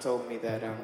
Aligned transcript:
told 0.00 0.26
me 0.28 0.38
that 0.38 0.64
um, 0.64 0.76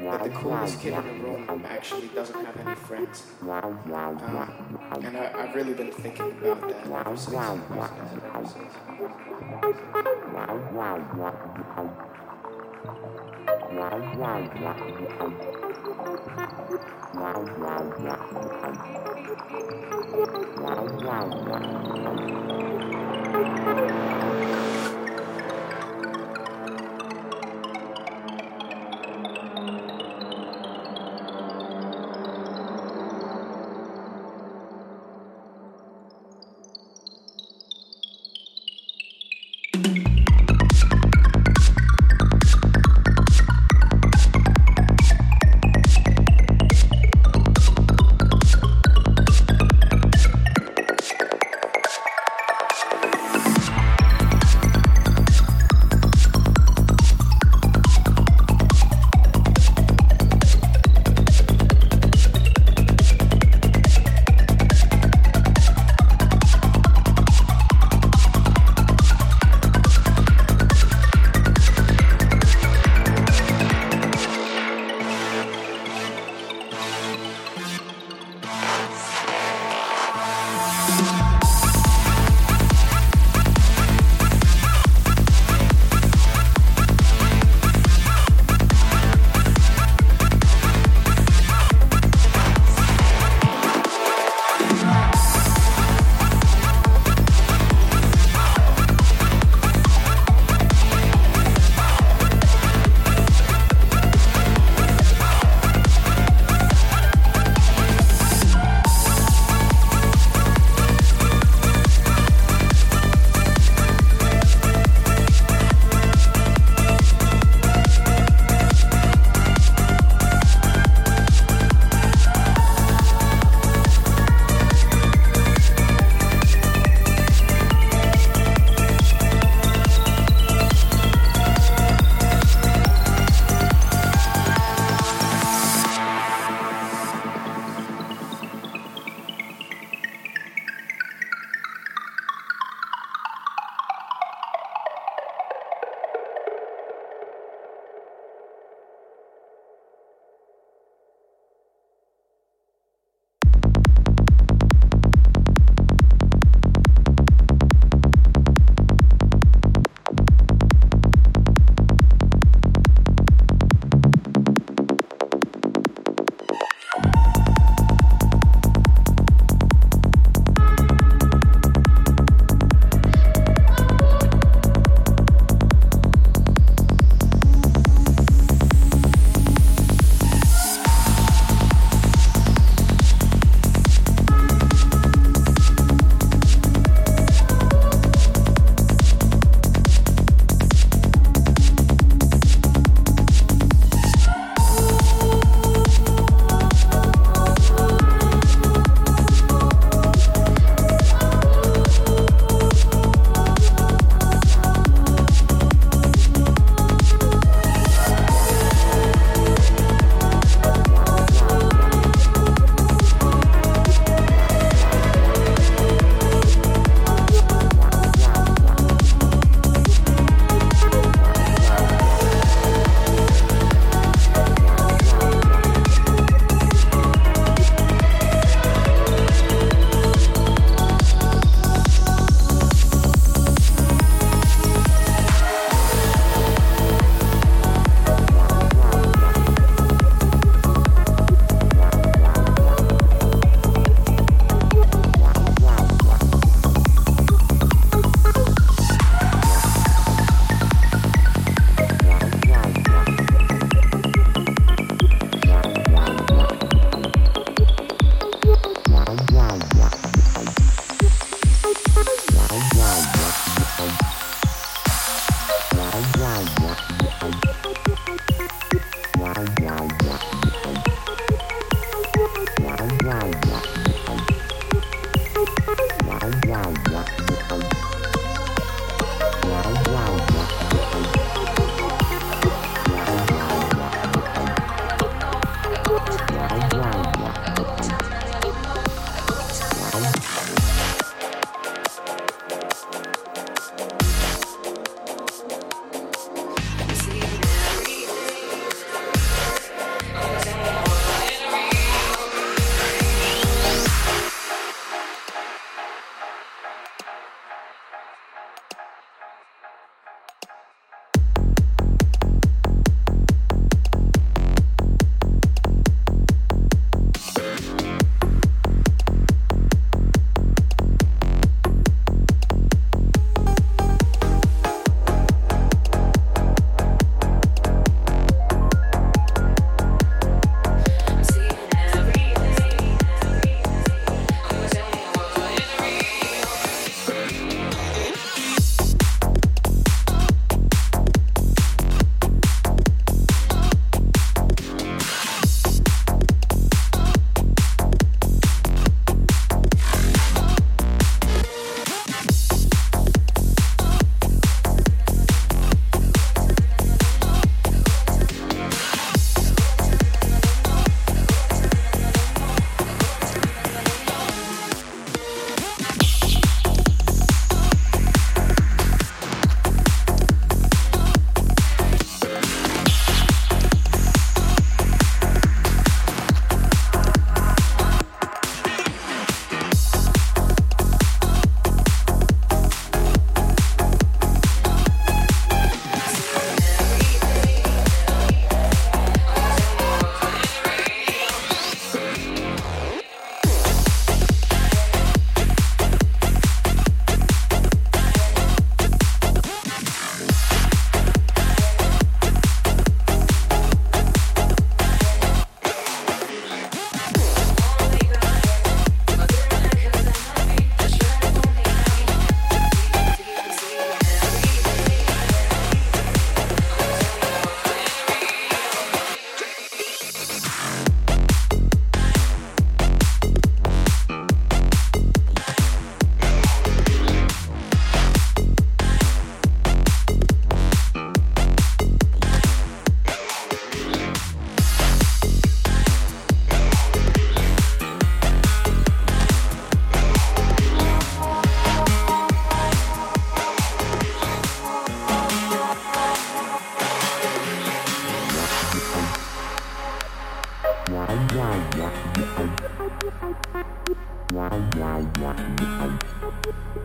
that 0.00 0.24
the 0.24 0.30
coolest 0.30 0.80
kid 0.80 0.94
in 0.94 1.04
the 1.06 1.12
room 1.12 1.64
actually 1.68 2.08
doesn't 2.08 2.44
have 2.44 2.56
any 2.66 2.74
friends. 2.74 3.22
Um, 3.42 5.04
and 5.04 5.16
I, 5.16 5.42
have 5.42 5.54
really 5.54 5.74
been 5.74 5.92
thinking 5.92 6.32
about 6.40 6.60
that 6.68 6.86
ever 7.06 7.16
since. 7.16 7.34
Ever 7.34 8.46
since. 8.46 8.74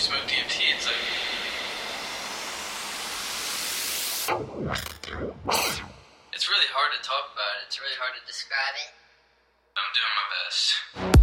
smoke 0.00 0.24
DMT, 0.24 0.62
it's 0.74 0.86
like. 0.86 0.96
It's 6.32 6.48
really 6.48 6.70
hard 6.72 6.92
to 6.96 7.06
talk 7.06 7.28
about 7.34 7.60
it, 7.60 7.66
it's 7.66 7.78
really 7.78 7.98
hard 8.00 8.14
to 8.18 8.26
describe 8.26 8.76
it. 8.80 8.90
I'm 9.76 9.92
doing 9.92 10.14
my 10.16 11.12
best. 11.12 11.19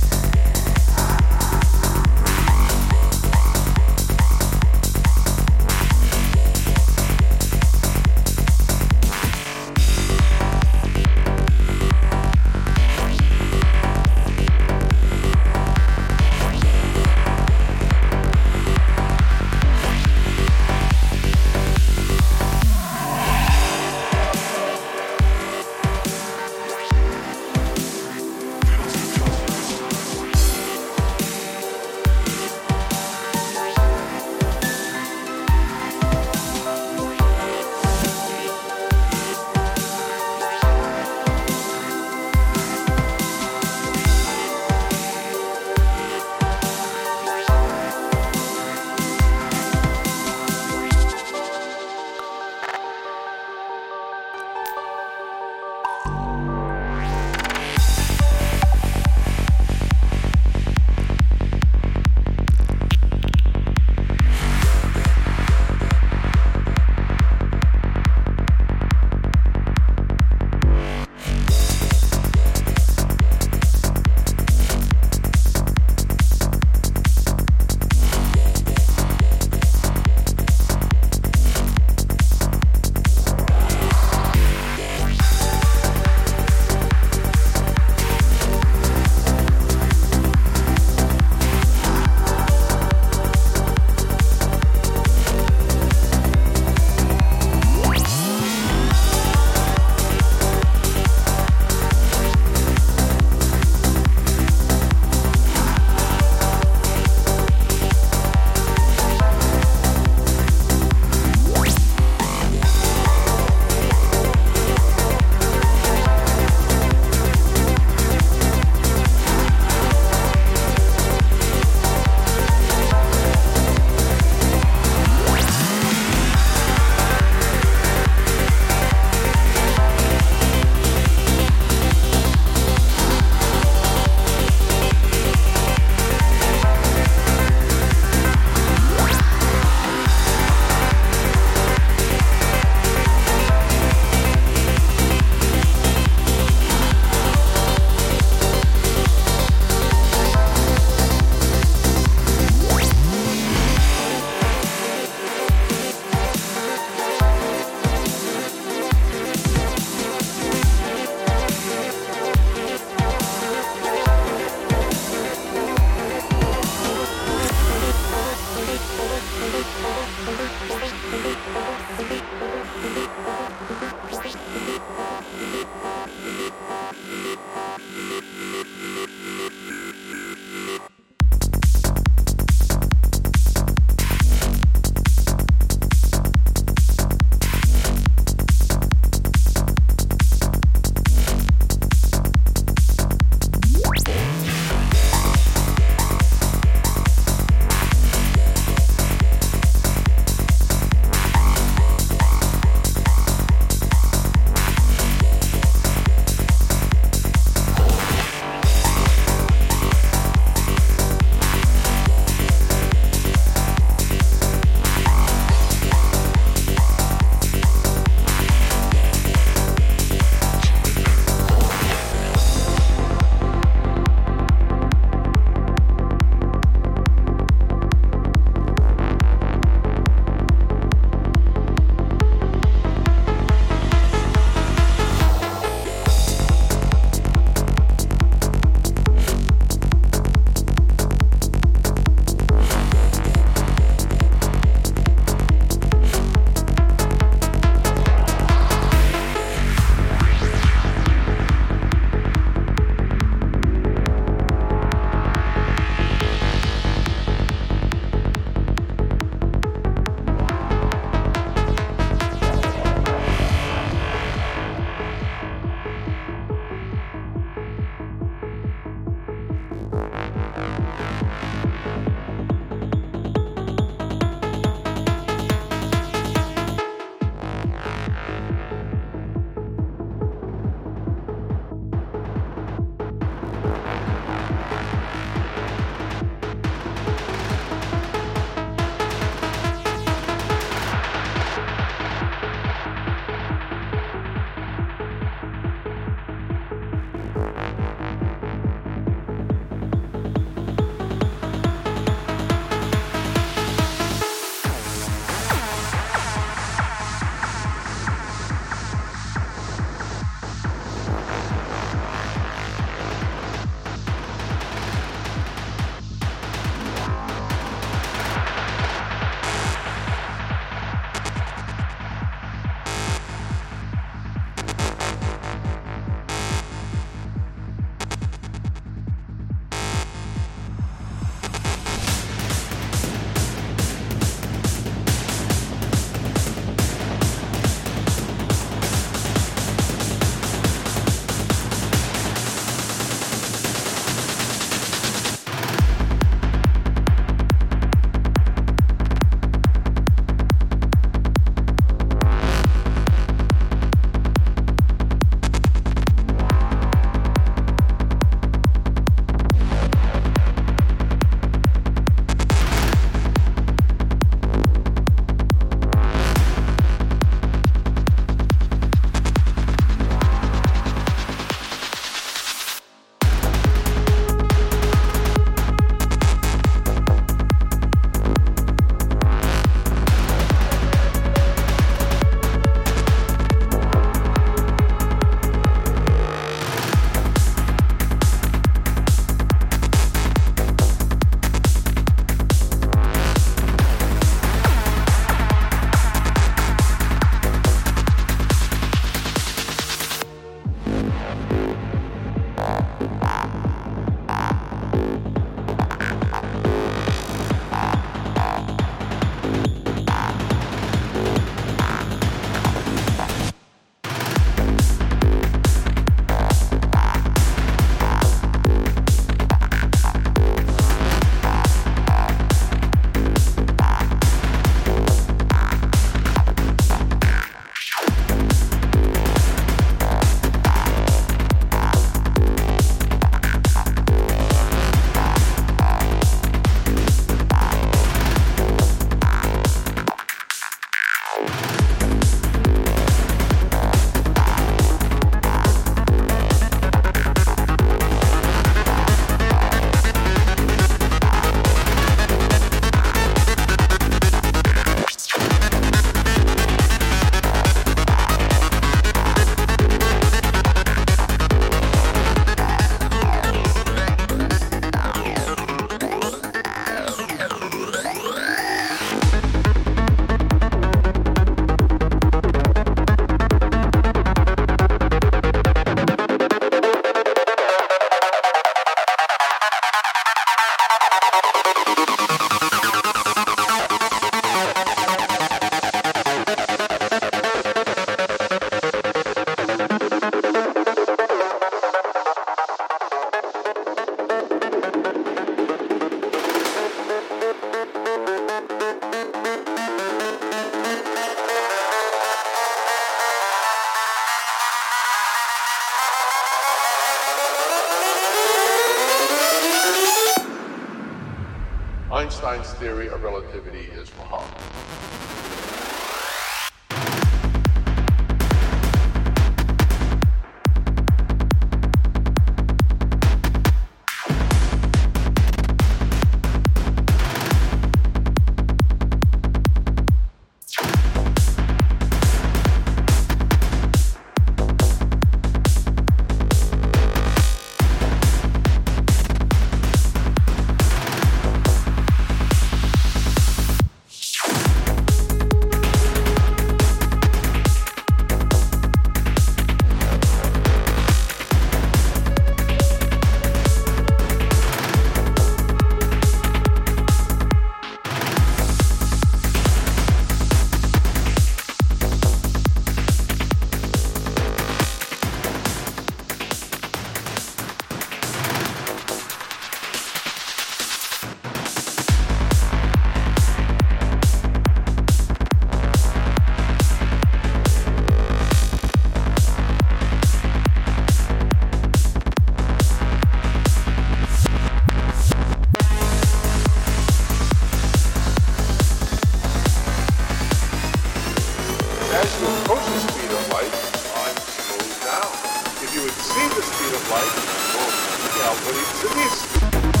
White, 597.11 597.35
Gold, 597.73 597.93
Cowboy, 598.37 598.79
Sinis. 599.01 600.00